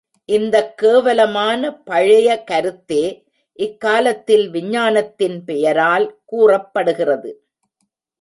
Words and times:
இந்தக் 0.25 0.77
கேவலமான 0.77 1.77
பழைய 1.83 2.43
கருத்தே 2.43 3.03
இக் 3.53 3.79
காலத்தில் 3.79 4.49
விஞ்ஞானத்தின் 4.49 5.43
பெயரால் 5.43 6.21
கூறப்படுகிறது. 6.25 7.31